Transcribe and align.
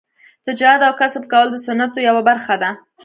تجارت 0.45 0.81
او 0.87 0.93
کسب 1.01 1.23
کول 1.31 1.47
د 1.51 1.55
سنتو 1.65 1.99
یوه 2.07 2.21
برخه 2.29 2.55
ده. 2.61 2.69